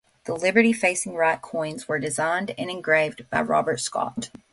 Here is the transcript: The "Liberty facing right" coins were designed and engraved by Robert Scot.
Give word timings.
The 0.23 0.33
"Liberty 0.33 0.73
facing 0.73 1.13
right" 1.13 1.39
coins 1.39 1.87
were 1.87 1.99
designed 1.99 2.55
and 2.57 2.71
engraved 2.71 3.29
by 3.29 3.43
Robert 3.43 3.79
Scot. 3.79 4.31